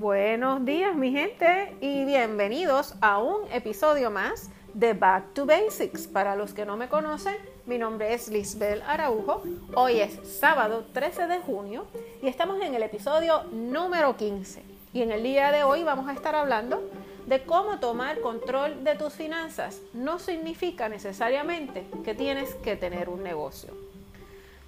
Buenos 0.00 0.64
días 0.64 0.96
mi 0.96 1.12
gente 1.12 1.76
y 1.82 2.06
bienvenidos 2.06 2.94
a 3.02 3.18
un 3.18 3.52
episodio 3.52 4.10
más 4.10 4.48
de 4.72 4.94
Back 4.94 5.34
to 5.34 5.44
Basics. 5.44 6.06
Para 6.06 6.36
los 6.36 6.54
que 6.54 6.64
no 6.64 6.78
me 6.78 6.88
conocen, 6.88 7.36
mi 7.66 7.76
nombre 7.76 8.14
es 8.14 8.30
Lisbel 8.30 8.80
Araujo. 8.86 9.42
Hoy 9.74 10.00
es 10.00 10.18
sábado 10.26 10.86
13 10.94 11.26
de 11.26 11.40
junio 11.40 11.84
y 12.22 12.28
estamos 12.28 12.62
en 12.62 12.74
el 12.74 12.82
episodio 12.82 13.42
número 13.52 14.16
15. 14.16 14.62
Y 14.94 15.02
en 15.02 15.12
el 15.12 15.22
día 15.22 15.52
de 15.52 15.64
hoy 15.64 15.84
vamos 15.84 16.08
a 16.08 16.14
estar 16.14 16.34
hablando 16.34 16.82
de 17.26 17.42
cómo 17.42 17.78
tomar 17.78 18.22
control 18.22 18.82
de 18.82 18.94
tus 18.94 19.12
finanzas. 19.12 19.82
No 19.92 20.18
significa 20.18 20.88
necesariamente 20.88 21.86
que 22.06 22.14
tienes 22.14 22.54
que 22.54 22.74
tener 22.74 23.10
un 23.10 23.22
negocio. 23.22 23.89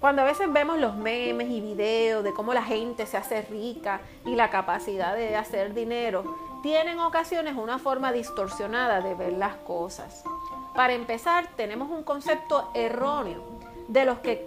Cuando 0.03 0.23
a 0.23 0.25
veces 0.25 0.51
vemos 0.51 0.79
los 0.79 0.97
memes 0.97 1.49
y 1.49 1.61
videos 1.61 2.25
de 2.25 2.33
cómo 2.33 2.53
la 2.53 2.63
gente 2.63 3.05
se 3.05 3.15
hace 3.15 3.41
rica 3.43 4.01
y 4.25 4.35
la 4.35 4.49
capacidad 4.49 5.15
de 5.15 5.37
hacer 5.37 5.73
dinero, 5.73 6.59
tienen 6.61 6.99
ocasiones 6.99 7.55
una 7.55 7.79
forma 7.79 8.11
distorsionada 8.11 8.99
de 8.99 9.15
ver 9.15 9.31
las 9.31 9.55
cosas. 9.55 10.25
Para 10.75 10.91
empezar, 10.91 11.47
tenemos 11.55 11.89
un 11.89 12.03
concepto 12.03 12.69
erróneo 12.73 13.45
de 13.87 14.03
los 14.03 14.19
que, 14.19 14.45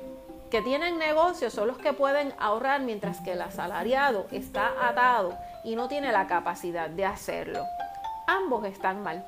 que 0.50 0.60
tienen 0.60 0.98
negocios 0.98 1.54
son 1.54 1.68
los 1.68 1.78
que 1.78 1.94
pueden 1.94 2.34
ahorrar 2.38 2.82
mientras 2.82 3.22
que 3.22 3.32
el 3.32 3.40
asalariado 3.40 4.26
está 4.32 4.74
atado 4.86 5.38
y 5.64 5.74
no 5.74 5.88
tiene 5.88 6.12
la 6.12 6.26
capacidad 6.26 6.90
de 6.90 7.06
hacerlo. 7.06 7.64
Ambos 8.26 8.66
están 8.66 9.02
mal. 9.02 9.24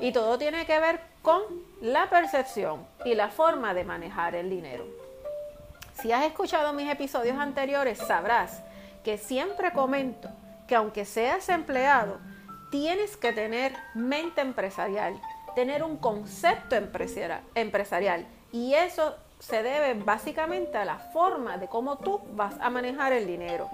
Y 0.00 0.12
todo 0.12 0.38
tiene 0.38 0.64
que 0.64 0.80
ver 0.80 1.02
con 1.20 1.42
la 1.82 2.08
percepción 2.08 2.86
y 3.04 3.14
la 3.14 3.28
forma 3.28 3.74
de 3.74 3.84
manejar 3.84 4.34
el 4.36 4.48
dinero. 4.48 5.05
Si 6.00 6.12
has 6.12 6.24
escuchado 6.24 6.74
mis 6.74 6.90
episodios 6.90 7.38
anteriores, 7.38 7.98
sabrás 7.98 8.62
que 9.02 9.16
siempre 9.16 9.72
comento 9.72 10.28
que 10.68 10.74
aunque 10.74 11.04
seas 11.04 11.48
empleado, 11.48 12.18
tienes 12.70 13.16
que 13.16 13.32
tener 13.32 13.74
mente 13.94 14.42
empresarial, 14.42 15.18
tener 15.54 15.82
un 15.82 15.96
concepto 15.96 16.76
empresarial. 16.76 18.26
Y 18.52 18.74
eso 18.74 19.16
se 19.38 19.62
debe 19.62 19.94
básicamente 19.94 20.76
a 20.76 20.84
la 20.84 20.98
forma 20.98 21.56
de 21.56 21.68
cómo 21.68 21.96
tú 21.96 22.20
vas 22.32 22.54
a 22.60 22.68
manejar 22.68 23.12
el 23.12 23.26
dinero. 23.26 23.70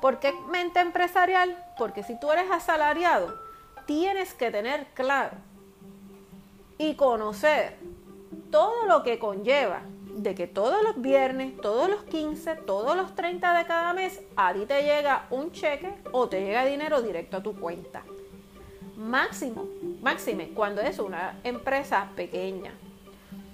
¿Por 0.00 0.20
qué 0.20 0.32
mente 0.50 0.80
empresarial? 0.80 1.56
Porque 1.76 2.04
si 2.04 2.18
tú 2.20 2.30
eres 2.30 2.50
asalariado, 2.52 3.34
tienes 3.86 4.32
que 4.34 4.50
tener 4.50 4.86
claro 4.94 5.36
y 6.78 6.94
conocer 6.94 7.76
todo 8.50 8.86
lo 8.86 9.02
que 9.02 9.18
conlleva 9.18 9.82
de 10.16 10.34
que 10.34 10.46
todos 10.46 10.82
los 10.82 11.00
viernes, 11.00 11.56
todos 11.60 11.88
los 11.88 12.02
15, 12.04 12.56
todos 12.56 12.96
los 12.96 13.14
30 13.14 13.58
de 13.58 13.64
cada 13.66 13.92
mes, 13.92 14.20
a 14.36 14.52
ti 14.52 14.66
te 14.66 14.82
llega 14.82 15.26
un 15.30 15.52
cheque 15.52 15.94
o 16.12 16.28
te 16.28 16.40
llega 16.40 16.64
dinero 16.64 17.02
directo 17.02 17.38
a 17.38 17.42
tu 17.42 17.58
cuenta. 17.58 18.02
Máximo, 18.96 19.66
máxime, 20.02 20.50
cuando 20.50 20.80
es 20.80 20.98
una 20.98 21.38
empresa 21.42 22.08
pequeña. 22.14 22.72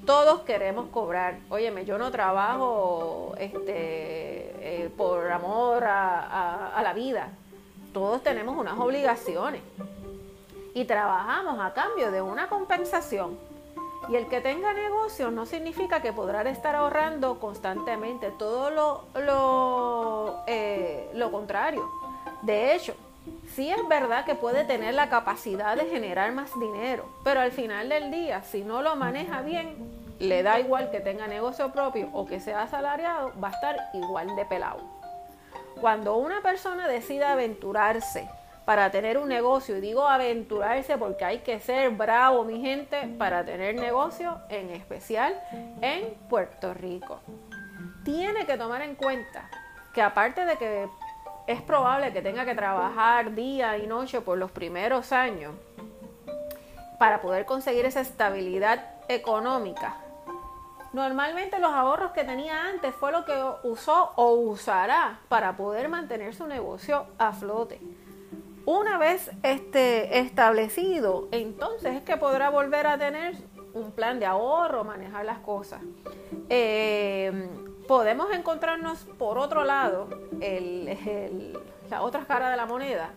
Todos 0.05 0.41
queremos 0.41 0.89
cobrar. 0.89 1.39
Óyeme, 1.49 1.85
yo 1.85 1.99
no 1.99 2.11
trabajo 2.11 3.35
este, 3.39 4.85
eh, 4.85 4.91
por 4.97 5.31
amor 5.31 5.85
a 5.85 6.81
la 6.83 6.93
vida. 6.93 7.29
Todos 7.93 8.23
tenemos 8.23 8.57
unas 8.57 8.79
obligaciones 8.79 9.63
y 10.75 10.85
trabajamos 10.85 11.59
a 11.61 11.73
cambio 11.73 12.11
de 12.11 12.23
una 12.23 12.49
compensación 12.49 13.37
y 14.11 14.17
el 14.17 14.27
que 14.27 14.41
tenga 14.41 14.73
negocio 14.73 15.31
no 15.31 15.47
significa 15.47 16.03
que 16.03 16.13
podrá 16.13 16.43
estar 16.51 16.75
ahorrando 16.75 17.39
constantemente, 17.39 18.33
todo 18.33 18.71
lo, 18.71 19.05
lo, 19.21 20.43
eh, 20.49 21.09
lo 21.15 21.31
contrario. 21.31 21.89
De 22.43 22.75
hecho, 22.75 22.95
sí 23.55 23.71
es 23.71 23.87
verdad 23.89 24.25
que 24.25 24.35
puede 24.35 24.65
tener 24.65 24.95
la 24.95 25.09
capacidad 25.09 25.77
de 25.77 25.87
generar 25.87 26.33
más 26.33 26.51
dinero, 26.59 27.05
pero 27.23 27.41
al 27.41 27.53
final 27.53 27.89
del 27.89 28.11
día, 28.11 28.43
si 28.43 28.63
no 28.63 28.83
lo 28.83 28.97
maneja 28.97 29.43
bien, 29.43 29.77
le 30.19 30.43
da 30.43 30.59
igual 30.59 30.91
que 30.91 30.99
tenga 30.99 31.29
negocio 31.29 31.71
propio 31.71 32.09
o 32.13 32.27
que 32.27 32.41
sea 32.41 32.63
asalariado, 32.63 33.33
va 33.43 33.49
a 33.49 33.53
estar 33.53 33.77
igual 33.95 34.35
de 34.35 34.45
pelado. 34.45 34.81
Cuando 35.81 36.17
una 36.17 36.43
persona 36.43 36.89
decida 36.89 37.33
aventurarse 37.33 38.29
para 38.65 38.91
tener 38.91 39.19
un 39.19 39.29
negocio. 39.29 39.77
Y 39.77 39.81
digo 39.81 40.07
aventurarse 40.07 40.97
porque 40.99 41.25
hay 41.25 41.39
que 41.39 41.61
ser 41.61 41.91
bravo, 41.91 42.45
mi 42.45 42.61
gente, 42.61 43.09
para 43.19 43.45
tener 43.45 43.75
negocio, 43.75 44.39
en 44.49 44.71
especial 44.71 45.41
en 45.81 46.15
Puerto 46.29 46.75
Rico. 46.75 47.21
Tiene 48.05 48.47
que 48.47 48.57
tomar 48.57 48.83
en 48.83 48.95
cuenta 48.95 49.51
que 49.93 50.03
aparte 50.03 50.45
de 50.45 50.57
que 50.57 50.89
es 51.47 51.63
probable 51.63 52.13
que 52.13 52.23
tenga 52.23 52.45
que 52.45 52.55
trabajar 52.55 53.35
día 53.35 53.77
y 53.79 53.87
noche 53.87 54.21
por 54.21 54.39
los 54.39 54.51
primeros 54.51 55.13
años 55.13 55.55
para 56.99 57.21
poder 57.21 57.45
conseguir 57.45 57.87
esa 57.87 58.01
estabilidad 58.01 58.95
económica, 59.09 59.97
Normalmente 60.93 61.61
los 61.61 61.71
ahorros 61.71 62.11
que 62.11 62.25
tenía 62.25 62.65
antes 62.65 62.93
fue 62.97 63.13
lo 63.13 63.25
que 63.25 63.33
usó 63.63 64.13
o 64.17 64.33
usará 64.33 65.21
para 65.29 65.57
poder 65.57 65.89
mantener 65.89 66.35
su 66.35 66.49
negocio 66.49 67.07
a 67.17 67.33
flote. 67.33 67.81
Una 68.73 68.99
vez 68.99 69.29
este, 69.43 70.21
establecido, 70.21 71.27
entonces 71.33 71.97
es 71.97 72.03
que 72.03 72.17
podrá 72.17 72.51
volver 72.51 72.87
a 72.87 72.97
tener 72.97 73.35
un 73.75 73.91
plan 73.91 74.21
de 74.21 74.27
ahorro, 74.27 74.85
manejar 74.85 75.25
las 75.25 75.41
cosas. 75.41 75.81
Eh, 76.49 77.49
podemos 77.89 78.33
encontrarnos 78.33 79.01
por 79.19 79.39
otro 79.39 79.65
lado, 79.65 80.07
la 81.91 82.03
otra 82.03 82.25
cara 82.27 82.49
de 82.49 82.57
la 82.57 82.65
moneda, 82.65 83.11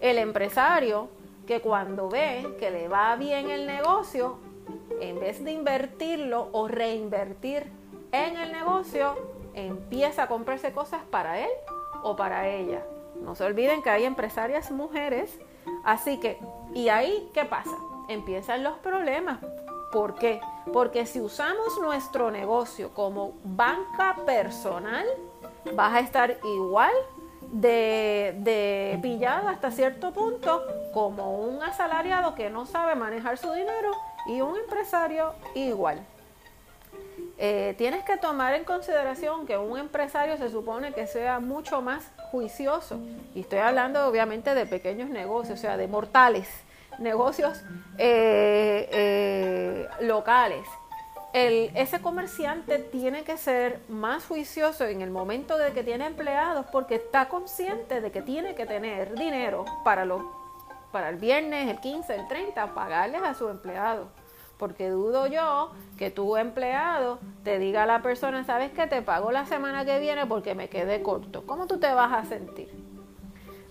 el 0.00 0.18
empresario 0.18 1.08
que 1.46 1.60
cuando 1.60 2.08
ve 2.08 2.56
que 2.58 2.72
le 2.72 2.88
va 2.88 3.14
bien 3.14 3.48
el 3.48 3.64
negocio, 3.68 4.40
en 5.00 5.20
vez 5.20 5.44
de 5.44 5.52
invertirlo 5.52 6.48
o 6.50 6.66
reinvertir 6.66 7.70
en 8.10 8.36
el 8.36 8.50
negocio, 8.50 9.14
empieza 9.54 10.24
a 10.24 10.26
comprarse 10.26 10.72
cosas 10.72 11.02
para 11.08 11.38
él 11.38 11.50
o 12.02 12.16
para 12.16 12.48
ella. 12.48 12.82
No 13.22 13.34
se 13.34 13.44
olviden 13.44 13.82
que 13.82 13.90
hay 13.90 14.04
empresarias 14.04 14.70
mujeres. 14.70 15.38
Así 15.84 16.18
que, 16.18 16.38
¿y 16.74 16.88
ahí 16.88 17.30
qué 17.34 17.44
pasa? 17.44 17.76
Empiezan 18.08 18.62
los 18.62 18.78
problemas. 18.78 19.38
¿Por 19.92 20.14
qué? 20.14 20.40
Porque 20.72 21.06
si 21.06 21.20
usamos 21.20 21.80
nuestro 21.80 22.30
negocio 22.30 22.92
como 22.92 23.34
banca 23.44 24.16
personal, 24.24 25.06
vas 25.74 25.94
a 25.94 26.00
estar 26.00 26.38
igual 26.44 26.92
de, 27.40 28.34
de 28.38 28.98
pillado 29.00 29.48
hasta 29.48 29.70
cierto 29.70 30.12
punto 30.12 30.62
como 30.92 31.38
un 31.38 31.62
asalariado 31.62 32.34
que 32.34 32.50
no 32.50 32.66
sabe 32.66 32.94
manejar 32.94 33.38
su 33.38 33.52
dinero 33.52 33.92
y 34.26 34.40
un 34.40 34.56
empresario 34.56 35.34
igual. 35.54 36.04
Eh, 37.38 37.74
tienes 37.76 38.02
que 38.04 38.16
tomar 38.16 38.54
en 38.54 38.64
consideración 38.64 39.46
que 39.46 39.58
un 39.58 39.78
empresario 39.78 40.38
se 40.38 40.48
supone 40.48 40.92
que 40.92 41.06
sea 41.06 41.38
mucho 41.38 41.82
más 41.82 42.10
juicioso. 42.30 42.98
Y 43.34 43.40
estoy 43.40 43.58
hablando 43.58 44.06
obviamente 44.06 44.54
de 44.54 44.64
pequeños 44.64 45.10
negocios, 45.10 45.58
o 45.58 45.60
sea, 45.60 45.76
de 45.76 45.86
mortales, 45.86 46.48
negocios 46.98 47.62
eh, 47.98 48.88
eh, 48.90 49.88
locales. 50.00 50.66
ese 51.34 52.00
comerciante 52.00 52.78
tiene 52.78 53.22
que 53.22 53.36
ser 53.36 53.80
más 53.88 54.24
juicioso 54.24 54.86
en 54.86 55.02
el 55.02 55.10
momento 55.10 55.58
de 55.58 55.72
que 55.72 55.84
tiene 55.84 56.06
empleados 56.06 56.64
porque 56.72 56.94
está 56.94 57.28
consciente 57.28 58.00
de 58.00 58.10
que 58.10 58.22
tiene 58.22 58.54
que 58.54 58.64
tener 58.64 59.14
dinero 59.14 59.66
para, 59.84 60.06
lo, 60.06 60.32
para 60.90 61.10
el 61.10 61.16
viernes, 61.16 61.68
el 61.68 61.78
15, 61.80 62.14
el 62.14 62.28
30, 62.28 62.72
pagarles 62.74 63.22
a 63.22 63.34
sus 63.34 63.50
empleados. 63.50 64.08
Porque 64.58 64.88
dudo 64.88 65.26
yo 65.26 65.72
que 65.98 66.10
tu 66.10 66.36
empleado 66.36 67.18
te 67.44 67.58
diga 67.58 67.82
a 67.82 67.86
la 67.86 68.02
persona, 68.02 68.44
sabes 68.44 68.70
que 68.72 68.86
te 68.86 69.02
pago 69.02 69.30
la 69.30 69.46
semana 69.46 69.84
que 69.84 69.98
viene 69.98 70.26
porque 70.26 70.54
me 70.54 70.68
quedé 70.68 71.02
corto. 71.02 71.44
¿Cómo 71.46 71.66
tú 71.66 71.78
te 71.78 71.92
vas 71.92 72.12
a 72.12 72.24
sentir? 72.24 72.68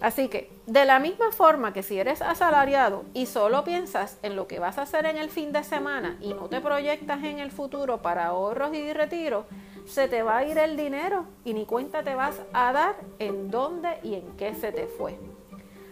Así 0.02 0.28
que, 0.28 0.52
de 0.68 0.86
la 0.86 1.00
misma 1.00 1.32
forma 1.32 1.74
que 1.74 1.82
si 1.82 1.98
eres 1.98 2.22
asalariado 2.22 3.06
y 3.14 3.26
solo 3.28 3.64
piensas 3.64 4.20
en 4.24 4.36
lo 4.36 4.48
que 4.48 4.60
vas 4.60 4.78
a 4.78 4.84
hacer 4.84 5.06
en 5.06 5.18
el 5.18 5.30
fin 5.30 5.52
de 5.52 5.64
semana 5.64 6.18
y 6.22 6.34
no 6.34 6.48
te 6.48 6.60
proyectas 6.60 7.24
en 7.24 7.40
el 7.40 7.50
futuro 7.50 8.02
para 8.02 8.28
ahorros 8.28 8.74
y 8.76 8.94
retiro, 8.94 9.46
se 9.86 10.08
te 10.08 10.22
va 10.22 10.38
a 10.38 10.46
ir 10.46 10.58
el 10.58 10.76
dinero 10.76 11.26
y 11.46 11.54
ni 11.54 11.66
cuenta 11.66 12.04
te 12.04 12.14
vas 12.14 12.42
a 12.54 12.74
dar 12.74 12.96
en 13.20 13.50
dónde 13.50 14.00
y 14.04 14.16
en 14.16 14.36
qué 14.38 14.54
se 14.54 14.72
te 14.72 14.88
fue. 14.88 15.18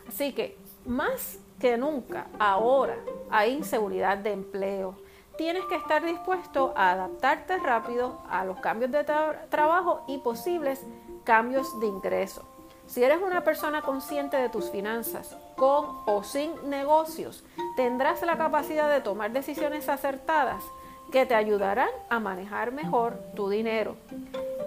Así 0.08 0.34
que, 0.34 0.58
más 0.86 1.40
que 1.60 1.78
nunca, 1.78 2.28
ahora, 2.40 2.98
hay 3.30 3.54
inseguridad 3.54 4.18
de 4.18 4.32
empleo. 4.32 4.96
Tienes 5.38 5.66
que 5.66 5.76
estar 5.76 6.06
dispuesto 6.06 6.74
a 6.76 6.92
adaptarte 6.92 7.58
rápido 7.58 8.22
a 8.30 8.46
los 8.46 8.60
cambios 8.60 8.92
de 8.92 9.04
trabajo 9.50 10.04
y 10.08 10.20
posibles 10.20 10.86
cambios 11.24 11.80
de 11.80 11.88
ingreso. 11.88 12.44
Si 12.86 13.04
eres 13.04 13.20
una 13.22 13.44
persona 13.44 13.82
consciente 13.82 14.38
de 14.38 14.50
tus 14.50 14.70
finanzas, 14.70 15.36
con 15.56 15.86
o 16.06 16.24
sin 16.24 16.70
negocios, 16.70 17.44
tendrás 17.76 18.22
la 18.22 18.38
capacidad 18.38 18.92
de 18.92 19.02
tomar 19.02 19.32
decisiones 19.32 19.90
acertadas 19.90 20.64
que 21.12 21.26
te 21.26 21.36
ayudarán 21.36 21.90
a 22.10 22.20
manejar 22.20 22.72
mejor 22.72 23.18
tu 23.36 23.50
dinero 23.50 23.96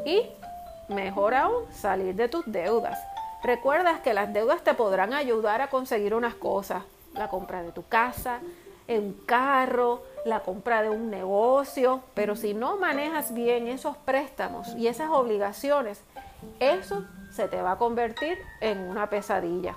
y, 0.05 0.23
mejor 0.89 1.35
aún, 1.35 1.65
salir 1.73 2.15
de 2.15 2.29
tus 2.29 2.45
deudas. 2.47 2.99
Recuerdas 3.43 4.01
que 4.01 4.15
las 4.15 4.33
deudas 4.33 4.63
te 4.63 4.75
podrán 4.75 5.13
ayudar 5.13 5.61
a 5.61 5.69
conseguir 5.69 6.15
unas 6.15 6.35
cosas, 6.35 6.83
la 7.15 7.29
compra 7.29 7.63
de 7.63 7.73
tu 7.73 7.87
casa, 7.87 8.41
un 8.89 9.13
carro, 9.27 10.03
la 10.25 10.41
compra 10.41 10.83
de 10.83 10.91
un 10.91 11.11
negocio, 11.11 12.03
pero 12.15 12.37
si 12.37 12.55
no 12.55 12.77
manejas 12.77 13.35
bien 13.35 13.67
esos 13.67 13.97
préstamos 13.97 14.75
y 14.77 14.89
esas 14.89 15.11
obligaciones, 15.11 16.03
eso 16.61 17.05
se 17.31 17.49
te 17.49 17.61
va 17.61 17.73
a 17.73 17.79
convertir 17.79 18.39
en 18.61 18.79
una 18.79 19.11
pesadilla. 19.11 19.77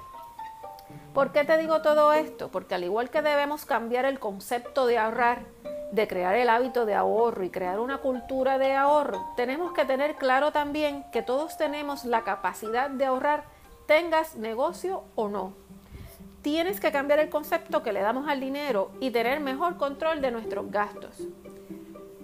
¿Por 1.14 1.32
qué 1.32 1.44
te 1.44 1.58
digo 1.58 1.82
todo 1.82 2.14
esto? 2.14 2.50
Porque 2.50 2.76
al 2.76 2.84
igual 2.84 3.10
que 3.10 3.22
debemos 3.22 3.66
cambiar 3.66 4.06
el 4.06 4.20
concepto 4.20 4.86
de 4.86 4.98
ahorrar, 4.98 5.42
de 5.91 6.07
crear 6.07 6.36
el 6.36 6.50
hábito 6.50 6.86
de 6.86 6.94
ahorro 6.94 7.44
y 7.44 7.50
crear 7.50 7.80
una 7.80 7.97
cultura 7.97 8.57
de 8.57 8.74
ahorro, 8.74 9.25
tenemos 9.36 9.74
que 9.74 9.86
tener 9.86 10.15
claro 10.15 10.51
también 10.51 11.03
que 11.12 11.21
todos 11.21 11.57
tenemos 11.57 12.06
la 12.06 12.24
capacidad 12.24 12.89
de 12.89 13.06
ahorrar, 13.06 13.44
tengas 13.88 14.36
negocio 14.36 15.03
o 15.15 15.30
no. 15.30 15.53
Tienes 16.41 16.80
que 16.80 16.91
cambiar 16.91 17.19
el 17.19 17.30
concepto 17.30 17.83
que 17.83 17.91
le 17.91 18.01
damos 18.01 18.30
al 18.30 18.39
dinero 18.39 18.91
y 19.00 19.12
tener 19.12 19.39
mejor 19.39 19.77
control 19.77 20.21
de 20.21 20.31
nuestros 20.31 20.71
gastos. 20.71 21.27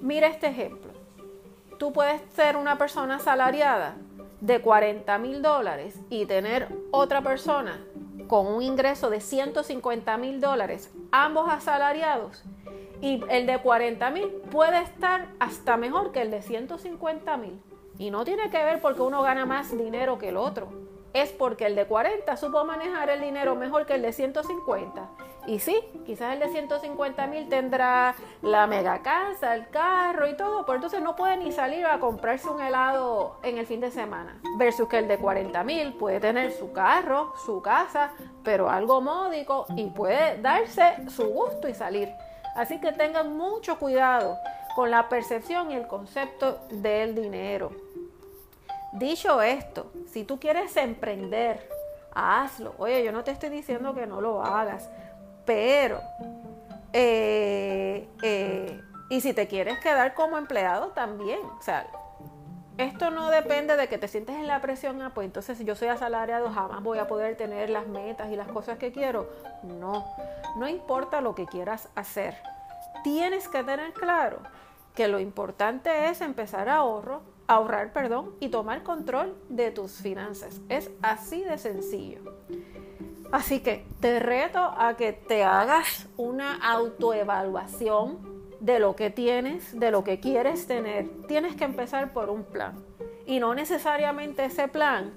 Mira 0.01 0.27
este 0.27 0.47
ejemplo. 0.47 0.93
Tú 1.79 1.91
puedes 1.91 2.21
ser 2.33 2.55
una 2.55 2.77
persona 2.77 3.15
asalariada 3.15 3.95
de 4.39 4.61
40 4.61 5.17
mil 5.17 5.41
dólares 5.41 5.95
y 6.09 6.25
tener 6.25 6.69
otra 6.91 7.21
persona 7.21 7.83
con 8.27 8.47
un 8.47 8.61
ingreso 8.61 9.09
de 9.09 9.19
150 9.19 10.17
mil 10.17 10.39
dólares, 10.39 10.91
ambos 11.11 11.49
asalariados, 11.49 12.43
y 13.05 13.23
el 13.29 13.45
de 13.45 13.59
40 13.59 14.09
mil 14.09 14.29
puede 14.49 14.81
estar 14.81 15.27
hasta 15.39 15.77
mejor 15.77 16.11
que 16.11 16.23
el 16.23 16.31
de 16.31 16.41
150 16.41 17.37
mil. 17.37 17.61
Y 17.99 18.09
no 18.09 18.25
tiene 18.25 18.49
que 18.49 18.57
ver 18.63 18.81
porque 18.81 19.01
uno 19.01 19.21
gana 19.21 19.45
más 19.45 19.77
dinero 19.77 20.17
que 20.17 20.29
el 20.29 20.37
otro. 20.37 20.69
Es 21.13 21.31
porque 21.31 21.67
el 21.67 21.75
de 21.75 21.85
40 21.85 22.35
supo 22.35 22.65
manejar 22.65 23.11
el 23.11 23.21
dinero 23.21 23.55
mejor 23.55 23.85
que 23.85 23.93
el 23.93 24.01
de 24.01 24.11
150. 24.11 25.07
Y 25.45 25.59
sí, 25.59 25.79
quizás 26.03 26.33
el 26.33 26.39
de 26.39 26.49
150 26.49 27.27
mil 27.27 27.47
tendrá 27.47 28.15
la 28.41 28.65
mega 28.65 29.03
casa, 29.03 29.53
el 29.53 29.69
carro 29.69 30.27
y 30.27 30.35
todo, 30.35 30.65
pero 30.65 30.77
entonces 30.77 31.03
no 31.03 31.15
puede 31.15 31.37
ni 31.37 31.51
salir 31.51 31.85
a 31.85 31.99
comprarse 31.99 32.49
un 32.49 32.59
helado 32.59 33.37
en 33.43 33.59
el 33.59 33.67
fin 33.67 33.81
de 33.81 33.91
semana. 33.91 34.41
Versus 34.57 34.89
que 34.89 34.97
el 34.97 35.07
de 35.07 35.19
40 35.19 35.63
mil 35.63 35.93
puede 35.93 36.19
tener 36.19 36.51
su 36.53 36.71
carro, 36.71 37.33
su 37.45 37.61
casa, 37.61 38.13
pero 38.43 38.67
algo 38.67 38.99
módico 38.99 39.67
y 39.75 39.91
puede 39.91 40.41
darse 40.41 41.07
su 41.07 41.27
gusto 41.27 41.69
y 41.69 41.75
salir. 41.75 42.09
Así 42.55 42.79
que 42.79 42.91
tengan 42.91 43.35
mucho 43.35 43.77
cuidado 43.77 44.37
con 44.75 44.91
la 44.91 45.09
percepción 45.09 45.71
y 45.71 45.75
el 45.75 45.87
concepto 45.87 46.59
del 46.69 47.15
dinero. 47.15 47.71
Dicho 48.93 49.41
esto, 49.41 49.91
si 50.07 50.23
tú 50.23 50.39
quieres 50.39 50.75
emprender, 50.77 51.69
hazlo. 52.13 52.75
Oye, 52.77 53.03
yo 53.03 53.11
no 53.11 53.23
te 53.23 53.31
estoy 53.31 53.49
diciendo 53.49 53.93
que 53.93 54.07
no 54.07 54.21
lo 54.21 54.41
hagas 54.41 54.89
pero, 55.45 56.01
eh, 56.91 58.07
eh, 58.23 58.81
y 59.09 59.21
si 59.21 59.33
te 59.33 59.47
quieres 59.47 59.79
quedar 59.79 60.13
como 60.15 60.37
empleado 60.37 60.87
también, 60.87 61.39
o 61.39 61.61
sea, 61.61 61.87
esto 62.77 63.09
no 63.09 63.29
depende 63.29 63.77
de 63.77 63.87
que 63.87 63.97
te 63.97 64.07
sientes 64.07 64.35
en 64.35 64.47
la 64.47 64.61
presión, 64.61 65.01
ah, 65.01 65.11
pues 65.13 65.25
entonces 65.25 65.57
si 65.57 65.63
yo 65.63 65.75
soy 65.75 65.87
asalariado 65.87 66.49
jamás 66.51 66.83
voy 66.83 66.97
a 66.97 67.07
poder 67.07 67.37
tener 67.37 67.69
las 67.69 67.87
metas 67.87 68.31
y 68.31 68.35
las 68.35 68.49
cosas 68.49 68.77
que 68.77 68.91
quiero. 68.91 69.29
No, 69.63 70.05
no 70.57 70.67
importa 70.67 71.21
lo 71.21 71.35
que 71.35 71.45
quieras 71.45 71.89
hacer. 71.95 72.35
Tienes 73.03 73.47
que 73.47 73.63
tener 73.63 73.93
claro 73.93 74.39
que 74.93 75.07
lo 75.07 75.19
importante 75.19 76.09
es 76.09 76.21
empezar 76.21 76.67
a 76.67 76.77
ahorro, 76.77 77.21
ahorrar, 77.47 77.93
perdón, 77.93 78.33
y 78.39 78.49
tomar 78.49 78.83
control 78.83 79.37
de 79.49 79.71
tus 79.71 79.93
finanzas. 80.01 80.59
Es 80.67 80.89
así 81.01 81.43
de 81.43 81.57
sencillo. 81.57 82.35
Así 83.31 83.59
que 83.59 83.85
te 83.99 84.19
reto 84.19 84.59
a 84.59 84.95
que 84.97 85.13
te 85.13 85.43
hagas 85.43 86.07
una 86.17 86.55
autoevaluación 86.55 88.34
de 88.65 88.79
lo 88.79 88.95
que 88.95 89.11
tienes, 89.11 89.79
de 89.79 89.91
lo 89.91 90.03
que 90.03 90.19
quieres 90.19 90.65
tener. 90.65 91.07
Tienes 91.27 91.55
que 91.55 91.65
empezar 91.65 92.13
por 92.13 92.31
un 92.31 92.43
plan. 92.43 92.73
Y 93.27 93.39
no 93.39 93.53
necesariamente 93.53 94.43
ese 94.43 94.67
plan 94.67 95.13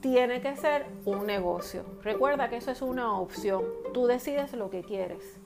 tiene 0.00 0.40
que 0.40 0.54
ser 0.56 0.86
un 1.04 1.26
negocio. 1.26 1.84
Recuerda 2.02 2.48
que 2.48 2.58
eso 2.58 2.70
es 2.70 2.80
una 2.80 3.18
opción. 3.18 3.64
Tú 3.92 4.06
decides 4.06 4.52
lo 4.52 4.70
que 4.70 4.84
quieres. 4.84 5.40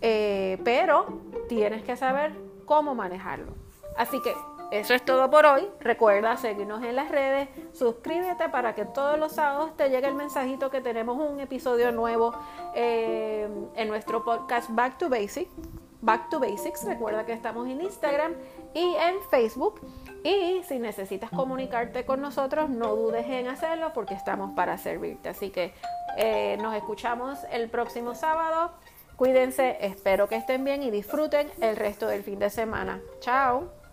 Eh, 0.00 0.58
pero 0.64 1.20
tienes 1.48 1.84
que 1.84 1.96
saber 1.96 2.32
cómo 2.64 2.96
manejarlo. 2.96 3.52
Así 3.96 4.20
que 4.20 4.34
eso 4.72 4.94
es 4.94 5.04
todo 5.04 5.30
por 5.30 5.46
hoy. 5.46 5.68
Recuerda 5.78 6.36
seguirnos 6.36 6.82
en 6.82 6.96
las 6.96 7.08
redes, 7.08 7.48
suscríbete 7.72 8.48
para 8.48 8.74
que 8.74 8.84
todos 8.84 9.16
los 9.16 9.30
sábados 9.30 9.76
te 9.76 9.90
llegue 9.90 10.08
el 10.08 10.14
mensajito 10.14 10.70
que 10.70 10.80
tenemos 10.80 11.18
un 11.18 11.38
episodio 11.38 11.92
nuevo 11.92 12.34
eh, 12.74 13.48
en 13.76 13.88
nuestro 13.88 14.24
podcast 14.24 14.70
Back 14.70 14.98
to 14.98 15.08
Basics. 15.08 15.52
Back 16.04 16.28
to 16.28 16.38
Basics, 16.38 16.84
recuerda 16.84 17.24
que 17.24 17.32
estamos 17.32 17.66
en 17.66 17.80
Instagram 17.80 18.34
y 18.74 18.94
en 18.94 19.22
Facebook. 19.30 19.80
Y 20.22 20.62
si 20.64 20.78
necesitas 20.78 21.30
comunicarte 21.30 22.04
con 22.04 22.20
nosotros, 22.20 22.68
no 22.68 22.94
dudes 22.94 23.24
en 23.26 23.48
hacerlo 23.48 23.92
porque 23.94 24.12
estamos 24.12 24.50
para 24.54 24.76
servirte. 24.76 25.30
Así 25.30 25.48
que 25.48 25.72
eh, 26.18 26.58
nos 26.60 26.74
escuchamos 26.74 27.38
el 27.50 27.70
próximo 27.70 28.14
sábado. 28.14 28.72
Cuídense, 29.16 29.78
espero 29.80 30.28
que 30.28 30.36
estén 30.36 30.62
bien 30.62 30.82
y 30.82 30.90
disfruten 30.90 31.50
el 31.62 31.74
resto 31.74 32.06
del 32.06 32.22
fin 32.22 32.38
de 32.38 32.50
semana. 32.50 33.00
Chao. 33.20 33.83